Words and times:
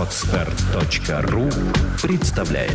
Отстар.ру 0.00 1.50
представляет 2.00 2.72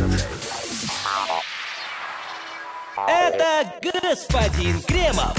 Это 2.96 3.74
господин 3.82 4.80
Кремов. 4.82 5.36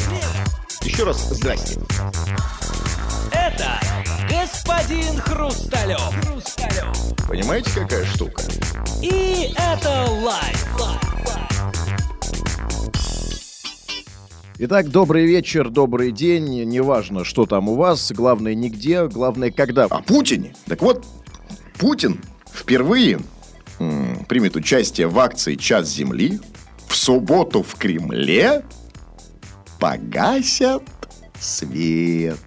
Еще 0.81 1.05
раз 1.05 1.29
здрасте. 1.29 1.79
Это 3.31 3.79
господин 4.29 5.17
Хрусталев. 5.21 6.01
Хрусталев. 6.25 7.15
Понимаете, 7.25 7.71
какая 7.71 8.03
штука? 8.03 8.43
И 9.01 9.53
это 9.55 10.11
лайф. 10.11 10.67
Итак, 14.59 14.89
добрый 14.89 15.25
вечер, 15.25 15.69
добрый 15.69 16.11
день. 16.11 16.63
Неважно, 16.65 17.23
что 17.23 17.45
там 17.45 17.69
у 17.69 17.75
вас, 17.75 18.11
главное 18.11 18.55
нигде, 18.55 19.07
главное 19.07 19.51
когда. 19.51 19.85
О 19.85 20.01
Путине. 20.01 20.53
Так 20.65 20.81
вот, 20.81 21.05
Путин 21.77 22.19
впервые 22.51 23.19
м, 23.79 24.25
примет 24.27 24.55
участие 24.55 25.07
в 25.07 25.19
акции 25.19 25.55
«Час 25.55 25.87
Земли». 25.89 26.39
В 26.87 26.95
субботу 26.95 27.63
в 27.63 27.75
Кремле 27.75 28.63
погасят 29.79 30.83
свет. 31.39 32.39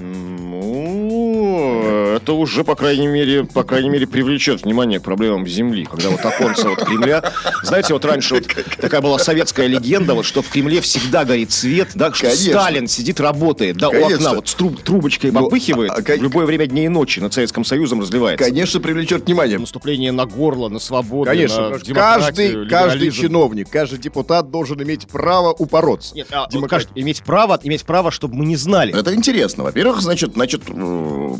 Ну, 0.00 1.82
это 2.16 2.32
уже, 2.32 2.64
по 2.64 2.74
крайней 2.74 3.06
мере, 3.06 3.44
по 3.44 3.62
крайней 3.62 3.88
мере, 3.90 4.06
привлечет 4.06 4.62
внимание 4.64 5.00
к 5.00 5.02
проблемам 5.02 5.46
Земли. 5.46 5.84
Когда 5.90 6.10
вот 6.10 6.24
оконце 6.24 6.68
вот 6.68 6.82
Кремля... 6.84 7.22
Знаете, 7.62 7.92
вот 7.92 8.04
раньше 8.04 8.34
вот 8.36 8.46
такая 8.80 9.00
была 9.00 9.18
советская 9.18 9.66
легенда, 9.66 10.14
вот 10.14 10.24
что 10.24 10.42
в 10.42 10.48
Кремле 10.48 10.80
всегда 10.80 11.24
горит 11.24 11.52
свет, 11.52 11.88
да, 11.94 12.12
что 12.12 12.26
Конечно. 12.26 12.52
Сталин 12.52 12.86
сидит, 12.88 13.20
работает, 13.20 13.76
да, 13.76 13.88
у 13.88 13.92
Конечно. 13.92 14.16
окна 14.16 14.34
вот 14.34 14.48
с 14.48 14.54
труб- 14.56 14.82
трубочкой 14.82 15.30
Ну, 15.30 15.44
попыхивает, 15.44 15.90
а- 15.90 15.94
а 15.96 16.02
как- 16.02 16.18
в 16.18 16.22
любое 16.22 16.46
время 16.46 16.66
дня 16.66 16.84
и 16.84 16.88
ночи 16.88 17.20
над 17.20 17.32
Советским 17.34 17.64
Союзом 17.64 18.00
разливается. 18.00 18.44
Конечно, 18.44 18.80
привлечет 18.80 19.26
внимание. 19.26 19.58
Наступление 19.58 20.12
на 20.12 20.26
горло, 20.26 20.68
на 20.68 20.78
свободу, 20.78 21.24
Конечно, 21.30 21.62
на 21.68 21.70
каждый, 21.70 21.86
демократию, 21.88 22.68
каждый 22.68 23.10
чиновник, 23.10 23.68
каждый 23.70 23.98
депутат 23.98 24.50
должен 24.50 24.82
иметь 24.82 25.06
право 25.08 25.50
упороться. 25.52 26.14
Нет, 26.14 26.28
а, 26.32 26.46
вот 26.50 26.68
каждый- 26.70 27.00
иметь 27.00 27.22
право, 27.22 27.58
иметь 27.62 27.84
право, 27.84 28.10
чтобы 28.10 28.34
мы 28.36 28.46
не 28.46 28.56
знали. 28.56 28.98
Это 28.98 29.14
интересно. 29.14 29.64
Во-первых, 29.64 29.89
значит, 29.98 30.34
значит, 30.34 30.62
э, 30.68 31.36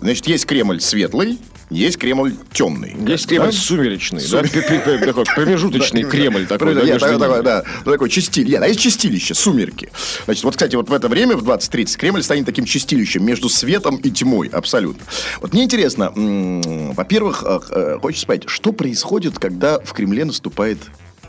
значит, 0.00 0.26
есть 0.26 0.44
Кремль 0.46 0.80
светлый, 0.80 1.38
есть 1.70 1.98
Кремль 1.98 2.34
темный. 2.52 2.94
Есть 3.06 3.26
Кремль 3.26 3.52
сумеречный, 3.52 4.22
да, 4.30 4.42
пи- 4.42 4.48
пи- 4.48 4.98
пи- 4.98 5.04
такой 5.04 5.24
промежуточный 5.24 6.02
Кремль 6.04 6.46
такой, 6.46 6.74
да, 6.74 6.98
такой, 6.98 7.42
да, 7.42 7.64
ну, 7.84 7.92
такой 7.92 8.08
чистилище. 8.10 8.58
А 8.58 8.66
есть 8.66 8.80
чистилище, 8.80 9.34
сумерки. 9.34 9.90
Значит, 10.26 10.44
вот, 10.44 10.54
кстати, 10.54 10.76
вот 10.76 10.88
в 10.88 10.92
это 10.92 11.08
время, 11.08 11.36
в 11.36 11.42
20.30, 11.48 11.96
Кремль 11.96 12.22
станет 12.22 12.46
таким 12.46 12.64
чистилищем 12.66 13.24
между 13.24 13.48
светом 13.48 13.96
и 13.96 14.10
тьмой, 14.10 14.48
абсолютно. 14.48 15.04
Вот 15.40 15.52
мне 15.52 15.64
интересно, 15.64 16.12
во-первых, 16.14 17.42
э, 17.46 17.60
э, 17.70 17.98
хочется 18.00 18.22
спросить, 18.22 18.48
что 18.48 18.72
происходит, 18.72 19.38
когда 19.38 19.80
в 19.80 19.92
Кремле 19.92 20.24
наступает 20.24 20.78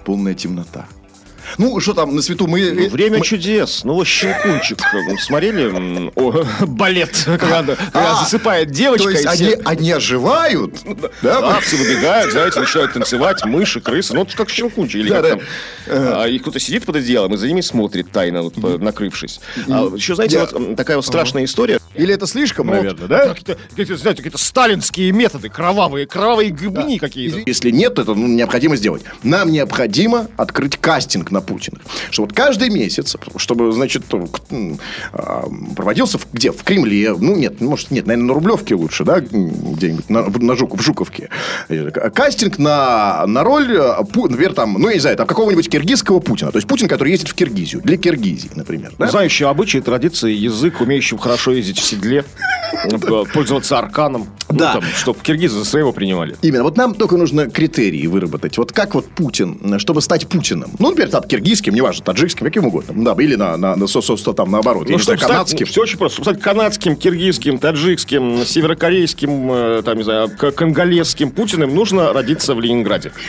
полная 0.06 0.34
темнота? 0.34 0.88
Ну, 1.58 1.80
что 1.80 1.94
там 1.94 2.16
на 2.16 2.22
свету 2.22 2.48
мы... 2.48 2.72
Ну, 2.72 2.90
Время 2.90 3.20
мы- 3.20 3.26
чудес. 3.26 3.82
Ну, 3.84 3.94
вот 3.94 4.08
Щелкунчик. 4.08 4.80
Смотрели 5.20 6.12
о, 6.16 6.46
балет, 6.68 7.12
когда, 7.26 7.64
когда 7.64 7.78
А, 7.94 8.24
засыпает 8.24 8.72
девочка. 8.72 9.06
То 9.06 9.10
есть 9.12 9.26
они, 9.26 9.46
все- 9.48 9.62
они 9.66 9.92
оживают? 9.92 10.76
Да, 11.22 11.42
Да, 11.42 11.60
все 11.62 11.78
выбегают, 11.78 12.32
знаете, 12.32 12.60
начинают 12.60 12.94
танцевать, 12.94 13.46
мыши, 13.46 13.82
крысы. 13.82 14.14
Ну, 14.14 14.28
как 14.36 14.50
щелкунчик. 14.50 15.02
Или 15.02 15.10
Да, 15.10 15.22
как 15.22 15.24
да. 15.24 15.30
там. 15.30 15.40
А, 15.90 16.26
И 16.28 16.40
кто-то 16.40 16.60
сидит 16.60 16.86
под 16.86 16.98
одеялом 16.98 17.34
и 17.34 17.38
за 17.38 17.48
ними 17.48 17.62
смотрит 17.62 18.12
тайно, 18.12 18.42
вот, 18.44 18.58
накрывшись. 18.82 19.40
А, 19.70 19.90
еще, 19.96 20.16
знаете, 20.16 20.36
Я- 20.38 20.46
вот 20.46 20.76
такая 20.76 20.98
вот 20.98 21.06
страшная 21.06 21.46
история. 21.46 21.80
Или 21.96 22.14
это 22.14 22.28
слишком, 22.28 22.68
Ну, 22.68 22.74
наверное, 22.74 23.08
да? 23.08 23.28
Какие-то, 23.30 23.58
какие-то, 23.70 23.96
знаете, 23.98 24.22
какие-то 24.22 24.38
сталинские 24.38 25.12
методы, 25.12 25.50
кровавые, 25.50 26.06
кровавые 26.06 26.52
гыбни 26.52 26.98
какие-то. 26.98 27.40
Если 27.46 27.72
нет, 27.72 27.98
это 27.98 28.14
ну, 28.14 28.28
необходимо 28.28 28.76
сделать. 28.76 29.04
Нам 29.24 29.52
необходимо 29.52 30.28
открыть 30.38 30.78
кастинг 30.78 31.32
на 31.32 31.37
Путина. 31.42 31.80
Что 32.12 32.24
вот 32.24 32.34
каждый 32.34 32.70
месяц, 32.70 33.16
чтобы, 33.38 33.72
значит, 33.72 34.04
а, 35.14 35.48
проводился 35.76 36.18
в, 36.18 36.28
где? 36.32 36.52
В 36.52 36.64
Кремле. 36.64 37.14
Ну, 37.18 37.36
нет, 37.36 37.62
может, 37.62 37.92
нет, 37.92 38.06
наверное, 38.08 38.28
на 38.28 38.34
Рублевке 38.34 38.76
лучше, 38.76 39.04
да, 39.04 39.20
где-нибудь 39.20 40.10
на, 40.10 40.24
на 40.24 40.52
Жук- 40.54 40.78
в 40.78 40.82
Жуковке. 40.82 41.30
Э, 41.70 41.90
Кастинг 41.92 42.58
на, 42.58 43.26
на 43.28 43.44
роль, 43.44 43.76
э, 43.76 43.96
например, 44.00 44.54
там, 44.54 44.74
ну, 44.74 44.88
я 44.88 44.96
не 44.96 45.00
знаю, 45.00 45.18
там, 45.18 45.28
какого-нибудь 45.28 45.70
киргизского 45.70 46.20
Путина. 46.20 46.52
То 46.52 46.58
есть 46.58 46.68
Путин, 46.68 46.88
который 46.88 47.12
ездит 47.12 47.30
в 47.30 47.34
Киргизию. 47.34 47.82
Для 47.82 47.98
Киргизии, 47.98 48.52
например. 48.56 48.94
да? 48.98 49.08
Знающий 49.08 49.46
обычаи, 49.46 49.80
традиции, 49.80 50.32
язык, 50.32 50.82
умеющим 50.82 51.18
хорошо 51.18 51.52
ездить 51.52 51.80
в 51.80 51.84
седле, 51.84 52.26
э, 52.86 53.24
пользоваться 53.34 53.78
арканом. 53.78 54.28
Да. 54.50 54.80
чтобы 54.96 55.20
киргизы 55.20 55.60
за 55.60 55.66
своего 55.66 55.92
принимали. 55.92 56.36
Именно. 56.42 56.64
Вот 56.64 56.78
нам 56.78 56.94
только 56.96 57.18
нужно 57.18 57.50
критерии 57.50 58.08
выработать. 58.08 58.58
Вот 58.58 58.72
как 58.72 58.96
вот 58.96 59.06
Путин, 59.08 59.78
чтобы 59.80 60.02
стать 60.02 60.28
Путиным. 60.28 60.72
Ну, 60.80 60.90
например, 60.90 61.10
там, 61.10 61.24
киргизским, 61.24 61.74
неважно, 61.74 62.04
таджикским, 62.06 62.46
каким 62.46 62.66
угодно. 62.66 62.94
Да, 63.04 63.22
или 63.22 63.36
на, 63.36 63.58
на, 63.58 63.76
на 63.76 63.88
со- 63.88 64.02
со- 64.02 64.18
со- 64.18 64.34
там, 64.34 64.52
наоборот. 64.52 64.88
не 64.90 64.98
знаю, 64.98 65.18
чтобы 65.18 65.34
канадским. 65.34 65.66
все 65.66 65.82
очень 65.82 65.98
просто. 65.98 66.22
Чтобы 66.22 66.36
стать 66.38 66.44
канадским, 66.44 66.96
киргизским, 66.96 67.60
таджикским, 67.60 68.46
северокорейским, 68.46 69.52
э, 69.52 69.82
там, 69.84 69.98
не 69.98 70.04
знаю, 70.04 70.30
конголезским 70.38 71.32
Путиным 71.32 71.76
нужно 71.76 72.14
родиться 72.14 72.56
в 72.56 72.60
Ленинграде. 72.62 73.12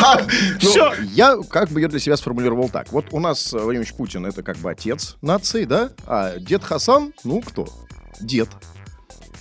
Ну, 0.00 0.70
Все. 0.70 0.92
Я 1.14 1.36
как 1.50 1.68
бы 1.70 1.80
ее 1.80 1.88
для 1.88 1.98
себя 1.98 2.16
сформулировал 2.16 2.68
так. 2.68 2.92
Вот 2.92 3.06
у 3.10 3.20
нас 3.20 3.52
э, 3.52 3.58
Владимир 3.58 3.86
Путин 3.96 4.24
это 4.26 4.42
как 4.42 4.56
бы 4.58 4.70
отец 4.70 5.16
нации, 5.22 5.64
да? 5.64 5.90
А 6.06 6.38
дед 6.38 6.64
Хасан, 6.64 7.12
ну 7.24 7.42
кто? 7.42 7.68
Дед. 8.20 8.48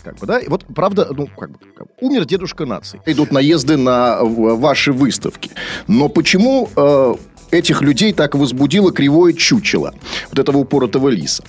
Как 0.07 0.16
бы, 0.19 0.25
да? 0.25 0.40
И 0.40 0.47
вот, 0.47 0.63
правда, 0.73 1.09
ну, 1.12 1.28
как 1.28 1.51
бы, 1.51 1.59
как 1.75 1.88
бы, 1.88 1.94
умер 2.00 2.23
дедушка 2.23 2.66
нации. 2.66 3.01
Идут 3.06 3.31
наезды 3.31 3.75
на 3.75 4.19
ваши 4.23 4.94
выставки. 4.94 5.51
Но 5.88 6.07
почему 6.07 6.69
э, 6.78 7.16
этих 7.51 7.81
людей 7.81 8.13
так 8.13 8.34
возбудило 8.34 8.94
кривое 8.94 9.34
чучело 9.34 9.94
вот 10.29 10.40
этого 10.40 10.59
упоротого 10.59 11.09
лиса? 11.09 11.44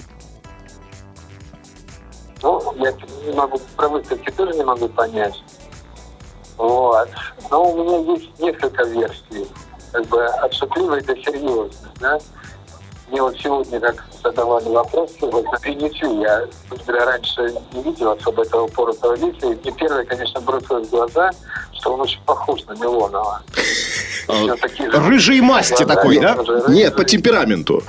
Ну, 2.43 2.75
я 2.79 2.93
не 3.25 3.33
могу, 3.33 3.61
про 3.77 3.89
выставки 3.89 4.29
тоже 4.33 4.55
не 4.55 4.65
могу 4.65 4.89
понять. 4.89 5.41
Вот. 6.57 7.09
Но 7.53 7.71
у 7.71 7.85
меня 7.85 8.13
есть 8.13 8.41
несколько 8.41 8.83
версий. 8.89 9.47
Как 9.93 10.05
бы 10.07 10.25
от 10.25 10.53
шутливой 10.53 11.01
до 11.03 11.15
да. 12.01 12.19
Мне 13.11 13.23
вот 13.23 13.37
сегодня, 13.41 13.81
как 13.81 14.05
задавали 14.23 14.69
вопросы, 14.69 15.15
вот 15.23 15.47
Винницу 15.65 16.21
я, 16.21 16.47
говоря, 16.87 17.07
раньше 17.07 17.55
не 17.73 17.83
видел 17.83 18.13
особо 18.13 18.43
этого 18.43 18.65
упоротого 18.65 19.15
лиса. 19.15 19.47
И 19.47 19.57
мне 19.57 19.73
первое, 19.73 20.05
конечно, 20.05 20.41
бросилось 20.41 20.89
в 20.89 20.91
глаза, 20.91 21.31
что 21.73 21.95
он 21.95 22.03
очень 22.03 22.21
похож 22.25 22.65
на 22.65 22.73
Милонова. 22.73 23.43
Же 24.29 25.09
рыжей 25.09 25.41
масти 25.41 25.85
такой, 25.85 26.19
да? 26.19 26.37
Нет, 26.69 26.93
по 26.93 27.03
рыжий. 27.03 27.17
темпераменту. 27.17 27.83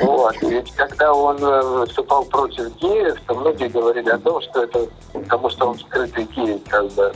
Вот. 0.00 0.34
Ведь 0.42 0.72
когда 0.72 1.12
он 1.12 1.36
э, 1.42 1.62
выступал 1.62 2.24
против 2.24 2.74
геев, 2.78 3.14
то 3.26 3.34
многие 3.34 3.68
говорили 3.68 4.08
о 4.08 4.18
том, 4.18 4.40
что 4.40 4.64
это 4.64 4.86
потому, 5.12 5.50
что 5.50 5.68
он 5.68 5.78
скрытый 5.78 6.24
гей, 6.34 6.58
как 6.68 6.90
бы. 6.92 7.12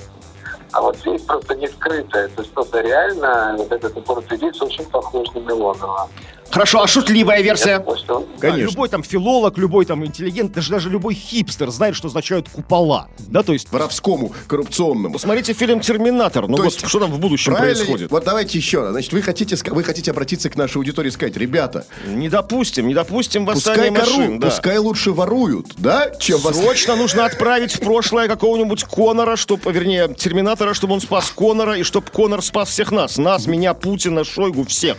А 0.72 0.80
вот 0.82 0.96
здесь 0.98 1.22
просто 1.22 1.54
не 1.54 1.68
скрытое. 1.68 2.28
То 2.28 2.42
есть 2.42 2.52
просто 2.52 2.80
реально 2.80 3.54
вот 3.58 3.70
этот 3.72 3.96
упоротый 3.96 4.38
лиц 4.38 4.60
очень 4.60 4.84
похож 4.84 5.28
на 5.34 5.38
Милонова. 5.40 6.08
Хорошо, 6.48 6.80
а 6.80 6.86
шутливая 6.86 7.42
версия? 7.42 7.80
Вот 7.80 7.98
что- 7.98 8.24
Да, 8.40 8.50
любой 8.50 8.88
там 8.88 9.02
филолог, 9.02 9.58
любой 9.58 9.84
там 9.84 10.06
интеллигент, 10.06 10.52
даже, 10.52 10.70
даже 10.70 10.88
любой 10.88 11.12
хипстер 11.14 11.70
знает, 11.70 11.96
что 11.96 12.06
означают 12.06 12.48
купола. 12.48 13.08
Да, 13.18 13.42
то 13.42 13.52
есть... 13.52 13.70
Воровскому, 13.72 14.32
коррупционному. 14.46 15.14
Посмотрите 15.14 15.52
фильм 15.54 15.80
«Терминатор». 15.80 16.46
Ну 16.46 16.56
То 16.56 16.62
вот 16.62 16.72
есть 16.72 16.86
что 16.86 17.00
там 17.00 17.10
в 17.10 17.18
будущем 17.18 17.52
Правильно? 17.52 17.74
происходит? 17.74 18.10
Вот 18.12 18.24
давайте 18.24 18.58
еще 18.58 18.80
раз. 18.82 18.92
Значит, 18.92 19.12
вы 19.12 19.22
хотите, 19.22 19.56
вы 19.72 19.82
хотите 19.82 20.12
обратиться 20.12 20.48
к 20.48 20.54
нашей 20.56 20.76
аудитории 20.76 21.08
и 21.08 21.10
сказать, 21.10 21.36
ребята, 21.36 21.84
Не 22.06 22.28
допустим, 22.28 22.86
не 22.86 22.94
допустим 22.94 23.44
пускай, 23.44 23.74
восстания 23.90 23.90
кору- 23.98 24.16
машин. 24.16 24.38
да. 24.38 24.46
пускай 24.48 24.78
лучше 24.78 25.10
воруют, 25.12 25.66
да, 25.78 26.10
чем 26.20 26.38
вас... 26.38 26.56
Срочно 26.56 26.94
нужно 26.94 27.24
отправить 27.24 27.72
в 27.74 27.80
прошлое 27.80 28.28
какого-нибудь 28.28 28.84
Конора, 28.84 29.34
чтоб, 29.34 29.66
вернее, 29.66 30.14
Терминатора, 30.14 30.55
чтобы 30.74 30.94
он 30.94 31.00
спас 31.00 31.30
Конора, 31.30 31.78
и 31.78 31.82
чтобы 31.82 32.10
Конор 32.10 32.42
спас 32.42 32.68
всех 32.70 32.92
нас. 32.92 33.18
Нас, 33.18 33.46
меня, 33.46 33.74
Путина, 33.74 34.24
Шойгу, 34.24 34.64
всех. 34.64 34.96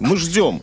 Мы 0.00 0.16
ждем. 0.16 0.60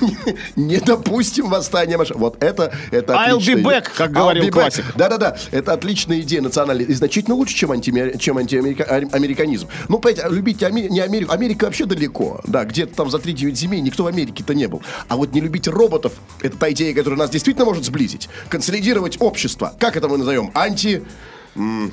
Не 0.56 0.78
допустим 0.78 1.48
восстания 1.48 1.96
машин. 1.96 2.16
Вот 2.18 2.42
это, 2.42 2.72
это 2.90 3.14
I'll 3.14 3.38
be 3.38 3.62
back, 3.62 3.88
как 3.96 4.12
говорил 4.12 4.50
классик. 4.50 4.84
Да-да-да, 4.96 5.36
это 5.50 5.72
отличная 5.72 6.20
идея 6.20 6.40
национальная. 6.40 6.86
И 6.86 6.94
значительно 6.94 7.34
лучше, 7.34 7.54
чем, 7.54 7.72
анти, 7.72 8.16
чем 8.18 8.38
антиамериканизм. 8.38 9.68
Ну, 9.88 9.98
понимаете, 9.98 10.34
любить 10.34 10.62
Ами- 10.62 10.88
не 10.88 11.00
Америку. 11.00 11.32
Америка 11.32 11.64
вообще 11.64 11.84
далеко. 11.84 12.40
Да, 12.46 12.64
где-то 12.64 12.94
там 12.94 13.10
за 13.10 13.18
3-9 13.18 13.54
земель 13.54 13.82
никто 13.82 14.04
в 14.04 14.06
Америке-то 14.06 14.54
не 14.54 14.68
был. 14.68 14.82
А 15.08 15.16
вот 15.16 15.32
не 15.32 15.40
любить 15.40 15.68
роботов, 15.68 16.12
это 16.40 16.56
та 16.56 16.70
идея, 16.70 16.94
которая 16.94 17.18
нас 17.18 17.30
действительно 17.30 17.64
может 17.64 17.84
сблизить. 17.84 18.28
Консолидировать 18.48 19.16
общество. 19.20 19.74
Как 19.78 19.96
это 19.96 20.08
мы 20.08 20.18
назовем? 20.18 20.50
Анти... 20.54 21.02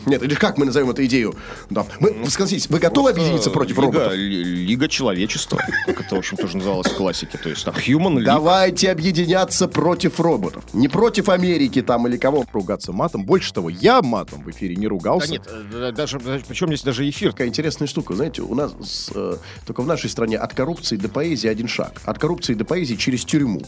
Нет, 0.06 0.22
или 0.24 0.36
как 0.36 0.58
мы 0.58 0.66
назовем 0.66 0.90
эту 0.92 1.04
идею? 1.06 1.36
Да. 1.70 1.86
Мы, 2.00 2.16
скажите, 2.30 2.68
вы 2.70 2.80
готовы 2.80 3.10
объединиться 3.12 3.50
против 3.50 3.78
Лига, 3.78 3.86
роботов? 3.86 4.14
ли- 4.14 4.44
Лига 4.66 4.88
человечества, 4.88 5.60
как 5.86 6.02
это, 6.02 6.16
в 6.16 6.20
общем, 6.20 6.38
тоже 6.38 6.58
называлось 6.58 6.88
в 6.88 6.96
классике. 6.96 7.38
То 7.38 7.50
есть 7.50 7.66
там 7.66 7.74
Human 7.76 8.18
League. 8.18 8.24
Давайте 8.26 8.92
объединяться 8.92 9.68
против 9.68 10.20
роботов. 10.20 10.64
Не 10.74 10.88
против 10.88 11.30
Америки 11.30 11.82
там 11.82 12.08
или 12.08 12.18
кого. 12.18 12.46
Ругаться 12.54 12.92
матом. 12.94 13.26
Больше 13.26 13.54
того, 13.54 13.70
я 13.70 14.02
матом 14.02 14.44
в 14.44 14.50
эфире 14.52 14.76
не 14.76 14.88
ругался. 14.88 15.28
Да 15.28 15.34
нет, 15.34 15.50
э, 15.74 15.92
даже, 15.92 16.20
причем 16.20 16.68
здесь 16.68 16.84
даже 16.84 17.10
эфир. 17.10 17.32
Такая 17.32 17.48
интересная 17.48 17.88
штука, 17.88 18.14
знаете, 18.16 18.42
у 18.44 18.54
нас 18.54 19.10
э, 19.16 19.38
только 19.66 19.82
в 19.82 19.88
нашей 19.88 20.10
стране 20.10 20.38
от 20.38 20.54
коррупции 20.54 20.96
до 20.98 21.10
поэзии 21.10 21.48
один 21.48 21.68
шаг. 21.68 22.02
От 22.06 22.20
коррупции 22.20 22.54
до 22.54 22.66
поэзии 22.66 22.96
через 22.96 23.26
тюрьму. 23.26 23.62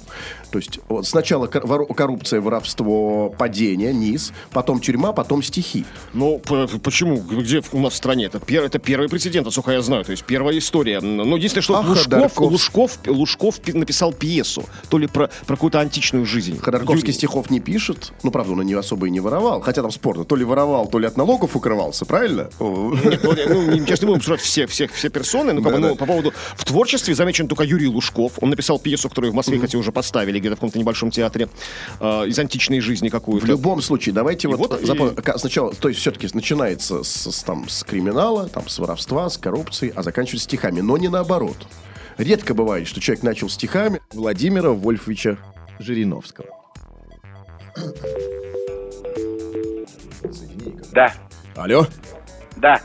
То 0.51 0.59
есть 0.59 0.79
вот 0.89 1.07
сначала 1.07 1.47
кор- 1.47 1.87
коррупция, 1.93 2.39
воровство, 2.41 3.33
падение, 3.37 3.93
низ, 3.93 4.31
потом 4.51 4.79
тюрьма, 4.79 5.11
потом 5.13 5.41
стихи. 5.41 5.85
Ну, 6.13 6.41
почему? 6.83 7.17
Где 7.17 7.61
в- 7.61 7.73
у 7.73 7.79
нас 7.79 7.93
в 7.93 7.95
стране? 7.95 8.25
Это, 8.25 8.39
пер- 8.39 8.63
это 8.65 8.79
первый 8.79 9.07
прецедент, 9.09 9.45
насколько 9.45 9.71
я 9.71 9.81
знаю. 9.81 10.03
То 10.05 10.11
есть 10.11 10.23
первая 10.23 10.57
история. 10.57 10.99
Ну, 11.01 11.35
единственное, 11.37 11.61
что 11.63 11.75
А 11.77 11.81
Лужков? 11.81 12.39
Лужков, 12.39 12.97
Лужков 13.05 13.59
пи- 13.59 13.73
написал 13.73 14.13
пьесу. 14.13 14.63
То 14.89 14.97
ли 14.97 15.07
про, 15.07 15.29
про 15.45 15.55
какую-то 15.55 15.79
античную 15.79 16.25
жизнь. 16.25 16.57
Ходорковский 16.59 17.07
Юрий- 17.09 17.13
стихов 17.13 17.49
не 17.49 17.59
пишет. 17.59 18.13
Ну, 18.23 18.31
правда, 18.31 18.53
он 18.53 18.61
и 18.61 18.65
не 18.65 18.73
особо 18.73 19.07
и 19.07 19.09
не 19.11 19.19
воровал. 19.19 19.61
Хотя 19.61 19.81
там 19.81 19.91
спорно. 19.91 20.23
То 20.23 20.35
ли 20.35 20.43
воровал, 20.45 20.87
то 20.87 20.97
ли 20.99 21.05
от 21.07 21.17
налогов 21.17 21.55
укрывался, 21.55 22.05
правильно? 22.05 22.49
Нет, 22.59 23.19
ну, 23.23 23.33
ну, 23.49 23.71
не- 23.73 23.79
сейчас 23.85 24.01
не 24.01 24.05
будем 24.07 24.17
обсуждать 24.19 24.41
все, 24.41 24.65
все, 24.67 24.87
все 24.87 25.09
персоны, 25.09 25.53
но 25.53 25.61
как 25.61 25.73
бы, 25.73 25.79
Да-да. 25.79 25.89
ну, 25.89 25.95
по 25.95 26.05
поводу... 26.05 26.33
В 26.55 26.65
творчестве 26.65 27.13
замечен 27.15 27.47
только 27.47 27.63
Юрий 27.63 27.87
Лужков. 27.87 28.33
Он 28.41 28.49
написал 28.49 28.79
пьесу, 28.79 29.09
которую 29.09 29.31
в 29.31 29.35
Москве, 29.35 29.57
кстати, 29.57 29.75
уже 29.75 29.91
поставили 29.91 30.39
где-то 30.39 30.55
в 30.55 30.59
каком-то 30.59 30.79
небольшом 30.79 31.11
театре 31.11 31.49
э, 31.99 32.27
из 32.27 32.39
античной 32.39 32.79
жизни 32.79 33.09
В 33.09 33.11
какую-то. 33.11 33.45
любом 33.47 33.81
случае, 33.81 34.13
давайте 34.13 34.47
вот, 34.47 34.57
вот 34.59 34.81
и- 34.81 34.85
запом- 34.85 35.37
сначала, 35.37 35.73
то 35.79 35.89
есть 35.89 36.01
все-таки 36.01 36.27
начинается 36.33 37.03
с, 37.03 37.31
с, 37.31 37.43
там, 37.43 37.69
с 37.69 37.83
криминала, 37.83 38.49
там, 38.49 38.67
с 38.67 38.79
воровства, 38.79 39.29
с 39.29 39.37
коррупции, 39.37 39.91
а 39.95 40.03
заканчивается 40.03 40.45
стихами, 40.45 40.81
но 40.81 40.97
не 40.97 41.07
наоборот. 41.07 41.67
Редко 42.17 42.53
бывает, 42.53 42.87
что 42.87 42.99
человек 42.99 43.23
начал 43.23 43.49
стихами 43.49 44.01
Владимира 44.11 44.71
Вольфовича 44.71 45.37
Жириновского. 45.79 46.47
Да, 50.91 51.13
Алло, 51.55 51.85
да, 52.55 52.81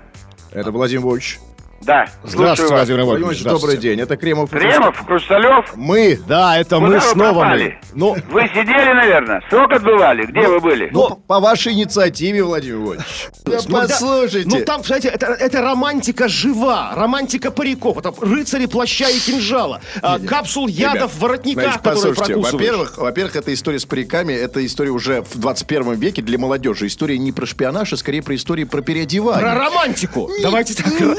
это 0.50 0.70
Владимир 0.70 1.02
Вольфович. 1.02 1.38
Да. 1.84 2.06
Здравствуйте, 2.24 2.72
вас. 2.74 2.80
Владимир 2.88 3.04
Владимир 3.04 3.26
Вольфович. 3.26 3.44
Вольфович, 3.44 3.60
добрый 3.62 3.76
день. 3.78 4.00
Это 4.00 4.16
Кремов. 4.16 4.50
Кремов, 4.50 4.98
Хрусталев, 5.06 5.72
Мы. 5.76 6.18
Да, 6.26 6.58
это 6.58 6.76
Куда 6.76 6.88
мы 6.88 7.00
снова 7.00 7.44
мы. 7.44 7.78
Ну, 7.94 8.16
вы 8.30 8.42
сидели, 8.48 8.92
наверное? 8.92 9.42
Срок 9.50 9.72
отбывали? 9.72 10.26
Где 10.26 10.46
вы 10.48 10.60
были? 10.60 10.88
Ну, 10.92 11.08
по- 11.10 11.14
по 11.16 11.40
вашей 11.40 11.72
инициативе, 11.72 12.42
Владимир. 12.42 12.98
Да 13.44 13.58
Ну, 13.68 13.78
послушайте. 13.80 14.48
Ну 14.48 14.64
там, 14.64 14.82
знаете, 14.84 15.08
это, 15.08 15.26
это 15.26 15.60
романтика 15.60 16.28
жива, 16.28 16.92
романтика 16.94 17.50
париков, 17.50 17.98
это 17.98 18.12
рыцари 18.20 18.66
плаща 18.66 19.08
и 19.08 19.18
кинжала, 19.18 19.80
а, 20.00 20.18
капсул 20.18 20.66
ядов 20.68 21.12
в 21.12 21.18
воротниках, 21.20 21.76
которые 21.78 21.94
послушайте, 21.94 22.24
прокусываешь. 22.34 22.52
во-первых, 22.52 22.98
во-первых, 22.98 23.36
эта 23.36 23.52
история 23.54 23.78
с 23.78 23.84
париками, 23.84 24.32
это 24.32 24.64
история 24.64 24.90
уже 24.90 25.22
в 25.22 25.38
21 25.38 25.94
веке 25.94 26.22
для 26.22 26.38
молодежи. 26.38 26.86
История 26.86 27.18
не 27.18 27.32
про 27.32 27.46
шпионаж, 27.46 27.92
а 27.92 27.96
скорее 27.96 28.22
про 28.22 28.34
историю 28.34 28.66
про 28.68 28.80
переодевание. 28.82 29.42
Про 29.42 29.54
романтику. 29.54 30.30
Давайте 30.42 30.74
так, 30.74 31.00
р- 31.00 31.16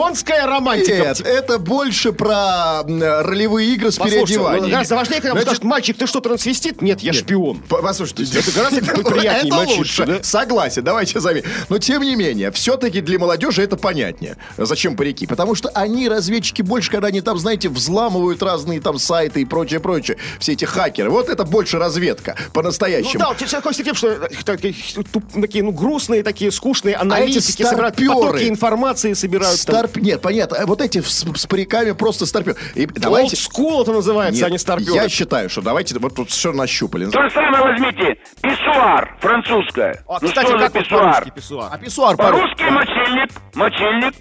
шпионская 0.00 0.46
романтика. 0.46 0.96
Нет, 0.96 1.20
это 1.20 1.58
больше 1.58 2.12
про 2.12 2.82
ролевые 2.82 3.74
игры 3.74 3.90
с 3.90 3.98
переодеванием. 3.98 4.70
гораздо 4.70 4.96
важнее, 4.96 5.16
когда 5.20 5.32
Значит, 5.32 5.46
скажут, 5.48 5.64
мальчик, 5.64 5.96
ты 5.98 6.06
что, 6.06 6.20
трансвестит? 6.20 6.82
Нет, 6.82 7.00
я 7.00 7.12
шпион. 7.12 7.58
По- 7.68 7.82
Послушайте, 7.82 8.38
Это 8.38 8.50
гораздо 8.54 8.80
приятнее 9.02 9.52
это 9.62 9.70
лучше. 9.78 10.06
да? 10.06 10.22
Согласен, 10.22 10.82
давайте 10.84 11.20
заметим. 11.20 11.48
Но 11.68 11.78
тем 11.78 12.02
не 12.02 12.16
менее, 12.16 12.50
все-таки 12.52 13.00
для 13.00 13.18
молодежи 13.18 13.62
это 13.62 13.76
понятнее. 13.76 14.36
Зачем 14.56 14.96
парики? 14.96 15.26
Потому 15.26 15.54
что 15.54 15.68
они, 15.70 16.08
разведчики, 16.08 16.62
больше, 16.62 16.90
когда 16.90 17.08
они 17.08 17.20
там, 17.20 17.38
знаете, 17.38 17.68
взламывают 17.68 18.42
разные 18.42 18.80
там 18.80 18.98
сайты 18.98 19.42
и 19.42 19.44
прочее, 19.44 19.80
прочее, 19.80 20.16
все 20.38 20.52
эти 20.52 20.64
хакеры. 20.64 21.10
Вот 21.10 21.28
это 21.28 21.44
больше 21.44 21.78
разведка 21.78 22.36
Ну 22.38 22.52
по-настоящему. 22.52 23.18
да, 23.18 23.28
вот 23.28 23.38
такой 23.38 23.74
тем, 23.74 23.94
что 23.94 24.08
э, 24.08 24.28
такие, 24.44 24.74
туп- 25.12 25.40
такие, 25.40 25.64
ну, 25.64 25.72
грустные, 25.72 26.22
такие 26.22 26.50
скучные 26.50 26.94
аналитики 26.96 27.62
собирают 27.62 27.94
старпёры. 27.96 28.14
потоки 28.26 28.48
информации, 28.48 29.12
собирают. 29.12 29.60
там. 29.64 29.76
Старп... 29.90 29.96
Нет, 30.04 30.22
понятно. 30.22 30.58
А 30.58 30.66
Вот 30.66 30.80
эти 30.80 31.00
с, 31.00 31.24
с 31.34 31.46
париками 31.46 31.92
просто 31.92 32.26
старпер. 32.26 32.56
И 32.74 32.86
Old 32.86 32.92
давайте... 32.98 33.36
school 33.36 33.82
это 33.82 33.92
называется, 33.92 34.40
Нет, 34.40 34.48
а 34.48 34.50
не 34.50 34.58
старпёры. 34.58 34.94
я 34.94 35.08
считаю, 35.08 35.48
что 35.50 35.62
давайте 35.62 35.98
вот 35.98 36.14
тут 36.14 36.30
все 36.30 36.52
нащупали. 36.52 37.06
То 37.06 37.22
же 37.22 37.30
самое 37.30 37.62
возьмите. 37.62 38.16
Писсуар, 38.42 39.16
французское. 39.20 40.02
А, 40.08 40.18
ну 40.20 40.28
кстати, 40.28 40.46
что 40.48 40.58
за 40.58 40.64
как 40.64 40.72
писсуар? 40.72 41.30
писсуар? 41.30 41.68
А 41.72 41.78
писсуар 41.78 42.16
по- 42.16 42.24
По-русски 42.24 42.62
мочильник, 42.70 43.30
мочильник. 43.54 44.14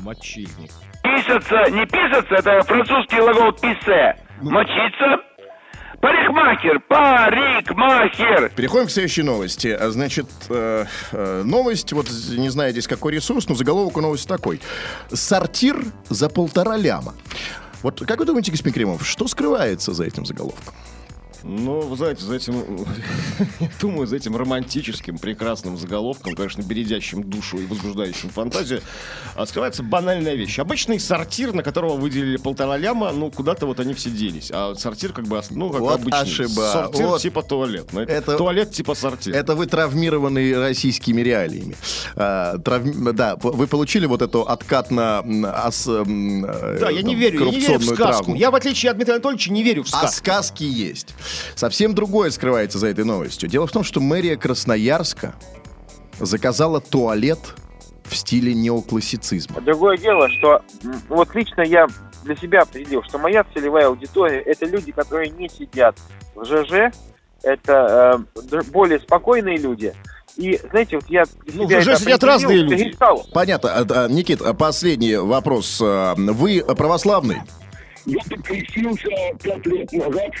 Мочильник. 0.00 0.70
Писаться, 1.02 1.70
не 1.70 1.86
писаться, 1.86 2.34
это 2.34 2.62
французский 2.62 3.16
глагол 3.16 3.52
писсе. 3.52 4.16
Ну. 4.42 4.50
Мочиться. 4.50 5.18
Парикмахер, 6.04 6.80
парикмахер. 6.80 8.50
Переходим 8.54 8.88
к 8.88 8.90
следующей 8.90 9.22
новости. 9.22 9.68
А, 9.68 9.90
Значит, 9.90 10.26
э, 10.50 10.84
э, 11.12 11.42
новость, 11.46 11.94
вот 11.94 12.10
не 12.28 12.50
знаю 12.50 12.72
здесь 12.72 12.86
какой 12.86 13.14
ресурс, 13.14 13.48
но 13.48 13.54
заголовок 13.54 13.96
у 13.96 14.02
новости 14.02 14.28
такой. 14.28 14.60
Сортир 15.10 15.82
за 16.10 16.28
полтора 16.28 16.76
ляма. 16.76 17.14
Вот 17.82 18.02
как 18.06 18.18
вы 18.18 18.26
думаете, 18.26 18.50
господин 18.50 18.74
Кремов, 18.74 19.06
что 19.06 19.26
скрывается 19.28 19.94
за 19.94 20.04
этим 20.04 20.26
заголовком? 20.26 20.74
Ну, 21.46 21.80
вы 21.80 21.94
знаете, 21.96 22.24
за 22.24 22.36
этим, 22.36 22.54
я 23.60 23.68
думаю, 23.78 24.06
за 24.06 24.16
этим 24.16 24.34
романтическим, 24.34 25.18
прекрасным 25.18 25.76
заголовком, 25.76 26.34
конечно, 26.34 26.62
бередящим 26.62 27.22
душу 27.22 27.58
и 27.58 27.66
возбуждающим 27.66 28.30
фантазию, 28.30 28.80
а, 29.34 29.44
скрывается 29.44 29.82
банальная 29.82 30.34
вещь. 30.36 30.58
Обычный 30.58 30.98
сортир, 30.98 31.52
на 31.52 31.62
которого 31.62 31.96
выделили 31.96 32.38
полтора 32.38 32.78
ляма, 32.78 33.12
ну, 33.12 33.30
куда-то 33.30 33.66
вот 33.66 33.78
они 33.78 33.92
все 33.92 34.08
делись. 34.08 34.50
А 34.54 34.74
сортир 34.74 35.12
как 35.12 35.26
бы, 35.26 35.42
ну, 35.50 35.68
как 35.70 35.80
Вот 35.82 36.00
обычный. 36.00 36.20
ошиба. 36.22 36.70
Сортир 36.72 37.06
Вот. 37.08 37.20
типа 37.20 37.42
туалет. 37.42 37.88
Ну, 37.92 38.00
Это- 38.00 38.38
Туалет 38.38 38.70
типа 38.72 38.94
сортир. 38.94 39.34
Это 39.34 39.54
вы 39.54 39.66
травмированы 39.66 40.58
российскими 40.58 41.20
реалиями. 41.20 41.76
А, 42.16 42.56
травм- 42.56 43.12
Да, 43.12 43.36
вы 43.36 43.66
получили 43.66 44.06
вот 44.06 44.22
эту 44.22 44.40
ос- 44.40 45.86
м, 45.88 46.44
э, 46.46 46.78
Да, 46.80 46.88
я 46.90 47.02
не 47.02 47.12
там, 47.12 47.20
верю, 47.20 47.44
я 47.44 47.50
не 47.50 47.60
верю 47.60 47.78
в 47.78 47.84
сказку. 47.84 47.96
травму. 47.96 48.34
Я, 48.36 48.50
в 48.50 48.54
отличие 48.54 48.90
от 48.90 48.96
Дмитрия 48.96 49.14
Анатольевича, 49.16 49.52
не 49.52 49.62
верю 49.62 49.82
в 49.84 49.86
А 49.88 49.98
сказку. 49.98 50.16
сказки 50.16 50.64
есть. 50.64 51.14
Совсем 51.54 51.94
другое 51.94 52.30
скрывается 52.30 52.78
за 52.78 52.88
этой 52.88 53.04
новостью. 53.04 53.48
Дело 53.48 53.66
в 53.66 53.72
том, 53.72 53.84
что 53.84 54.00
мэрия 54.00 54.36
Красноярска 54.36 55.34
заказала 56.18 56.80
туалет 56.80 57.38
в 58.04 58.14
стиле 58.16 58.54
неоклассицизма. 58.54 59.60
Другое 59.60 59.96
дело, 59.96 60.28
что 60.28 60.62
вот 61.08 61.34
лично 61.34 61.62
я 61.62 61.86
для 62.24 62.36
себя 62.36 62.62
определил, 62.62 63.02
что 63.02 63.18
моя 63.18 63.44
целевая 63.54 63.86
аудитория 63.88 64.40
это 64.40 64.66
люди, 64.66 64.92
которые 64.92 65.30
не 65.30 65.48
сидят 65.48 65.96
в 66.34 66.44
ЖЖ, 66.44 66.94
это 67.42 68.26
э, 68.52 68.62
более 68.72 69.00
спокойные 69.00 69.58
люди. 69.58 69.94
И 70.36 70.58
знаете, 70.70 70.96
вот 70.96 71.08
я 71.08 71.24
Ну, 71.52 71.68
ЖЖ 71.68 71.98
сидят 71.98 72.24
разные 72.24 72.58
люди. 72.58 72.84
перестал. 72.84 73.24
Понятно. 73.32 73.70
А, 73.70 73.86
а, 74.04 74.08
Никит, 74.08 74.42
а 74.42 74.52
последний 74.52 75.16
вопрос. 75.16 75.80
Вы 75.80 76.64
православный? 76.76 77.42
Я 78.06 78.20
покрестился 78.28 79.08
пять 79.42 79.66
лет 79.66 79.92
назад, 79.92 80.32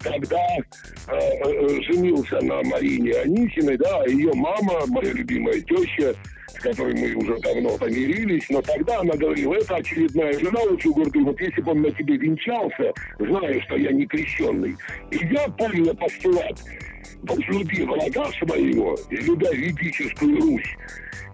когда 0.00 0.46
э, 0.56 1.12
э, 1.12 1.82
женился 1.82 2.40
на 2.40 2.62
Марине 2.62 3.12
Анисиной, 3.12 3.76
да, 3.76 4.00
а 4.00 4.08
ее 4.08 4.32
мама, 4.34 4.86
моя 4.86 5.12
любимая 5.12 5.60
теща, 5.60 6.14
с 6.48 6.60
которой 6.60 6.94
мы 6.94 7.14
уже 7.14 7.38
давно 7.40 7.76
помирились, 7.76 8.44
но 8.48 8.62
тогда 8.62 9.00
она 9.00 9.14
говорила, 9.14 9.54
это 9.54 9.76
очередная 9.76 10.32
жена, 10.38 10.60
очень 10.60 10.92
гордая, 10.92 11.24
вот 11.24 11.40
если 11.40 11.60
бы 11.60 11.70
он 11.72 11.82
на 11.82 11.90
тебе 11.90 12.16
венчался, 12.16 12.92
зная, 13.18 13.60
что 13.62 13.76
я 13.76 13.92
не 13.92 14.06
крещенный, 14.06 14.76
и 15.10 15.16
я 15.32 15.48
понял 15.48 15.94
постулат, 15.94 16.58
возлюби 17.22 17.82
врага 17.82 18.30
своего 18.32 18.96
и 19.10 19.16
любя 19.16 19.50
ведическую 19.52 20.40
Русь, 20.40 20.76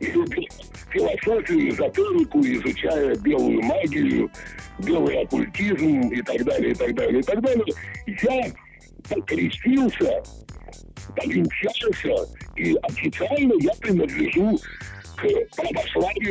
и 0.00 0.06
любя 0.06 0.42
философию, 0.90 1.70
эзотерику, 1.70 2.40
изучая 2.40 3.14
белую 3.16 3.62
магию, 3.62 4.30
белый 4.80 5.22
оккультизм 5.22 6.08
и 6.08 6.22
так 6.22 6.44
далее, 6.44 6.72
и 6.72 6.74
так 6.74 6.94
далее, 6.94 7.20
и 7.20 7.22
так 7.22 7.40
далее. 7.40 7.64
Я 8.06 8.52
покрестился, 9.08 10.22
повенчался, 11.16 12.32
и 12.56 12.74
официально 12.82 13.54
я 13.60 13.72
принадлежу. 13.80 14.58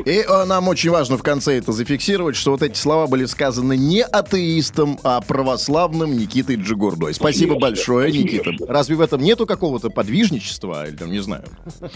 И 0.05 0.25
а, 0.27 0.45
нам 0.45 0.67
очень 0.67 0.89
важно 0.89 1.17
в 1.17 1.23
конце 1.23 1.57
это 1.57 1.71
зафиксировать, 1.71 2.35
что 2.35 2.51
вот 2.51 2.61
эти 2.61 2.77
слова 2.77 3.07
были 3.07 3.25
сказаны 3.25 3.77
не 3.77 4.03
атеистом, 4.03 4.99
а 5.03 5.21
православным 5.21 6.17
Никитой 6.17 6.57
Джигурдой. 6.57 7.13
Спасибо 7.13 7.57
большое. 7.57 8.11
Никита. 8.11 8.51
Разве 8.67 8.95
в 8.95 9.01
этом 9.01 9.21
нету 9.21 9.45
какого-то 9.45 9.89
подвижничества? 9.89 10.87
Или 10.87 10.95
там, 10.95 11.11
не 11.11 11.19
знаю. 11.19 11.43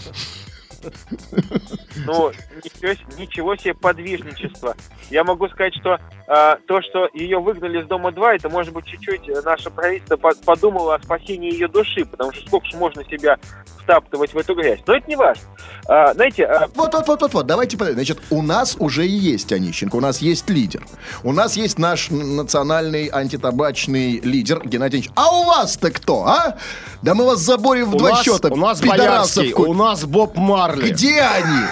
Ну, 2.04 2.32
ничего, 2.64 3.16
ничего 3.18 3.56
себе 3.56 3.74
подвижничество. 3.74 4.74
Я 5.10 5.24
могу 5.24 5.48
сказать, 5.48 5.74
что 5.80 5.98
а, 6.26 6.56
то, 6.66 6.80
что 6.82 7.08
ее 7.14 7.38
выгнали 7.38 7.80
из 7.80 7.86
дома 7.86 8.10
2, 8.12 8.34
это, 8.34 8.48
может 8.48 8.72
быть, 8.72 8.84
чуть-чуть 8.86 9.28
э, 9.28 9.40
наше 9.44 9.70
правительство 9.70 10.16
по- 10.16 10.34
подумало 10.44 10.96
о 10.96 11.02
спасении 11.02 11.52
ее 11.52 11.68
души, 11.68 12.04
потому 12.04 12.32
что 12.32 12.46
сколько 12.46 12.66
ж 12.66 12.74
можно 12.74 13.04
себя 13.04 13.38
втаптывать 13.82 14.34
в 14.34 14.38
эту 14.38 14.54
грязь. 14.56 14.80
Но 14.86 14.94
это 14.96 15.06
не 15.08 15.14
важно. 15.14 15.42
А, 15.88 16.12
знаете, 16.14 16.44
а, 16.44 16.66
Вот, 16.74 16.92
вот, 16.92 17.06
вот, 17.06 17.20
вот, 17.22 17.34
вот, 17.34 17.46
давайте, 17.46 17.76
подождите. 17.78 18.04
значит, 18.14 18.24
у 18.30 18.42
нас 18.42 18.76
уже 18.80 19.06
и 19.06 19.10
есть 19.10 19.52
Онищенко, 19.52 19.94
у 19.94 20.00
нас 20.00 20.18
есть 20.18 20.50
лидер. 20.50 20.84
У 21.22 21.32
нас 21.32 21.56
есть 21.56 21.78
наш 21.78 22.10
национальный 22.10 23.08
антитабачный 23.12 24.18
лидер 24.20 24.60
Геннадий 24.66 24.98
Ильич. 24.98 25.10
А 25.14 25.30
у 25.38 25.44
вас-то 25.44 25.92
кто, 25.92 26.24
а? 26.26 26.56
Да 27.02 27.14
мы 27.14 27.24
вас 27.26 27.38
заборем 27.38 27.90
в 27.92 27.94
У 27.94 27.98
два 27.98 28.10
нас, 28.10 28.22
счета. 28.24 28.48
у 28.48 28.56
нас 28.56 28.80
Боярский, 28.82 29.52
у 29.52 29.72
нас 29.74 30.04
Боб 30.04 30.36
Марли. 30.36 30.90
Где 30.90 31.20
они? 31.20 31.66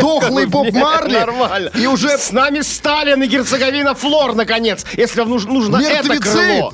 Дохлый 0.00 0.46
Боб. 0.46 0.72
Марли. 0.72 1.18
Нормально. 1.18 1.70
И 1.74 1.86
уже 1.86 2.18
С 2.18 2.32
нами 2.32 2.60
Сталин 2.60 3.22
и 3.22 3.26
Герцеговина 3.26 3.94
Флор, 3.94 4.34
наконец. 4.34 4.84
Если 4.92 5.20
вам 5.20 5.30
нужно, 5.30 5.76
это 5.76 6.18
крыло. 6.20 6.72